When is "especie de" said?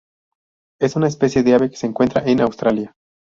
1.09-1.53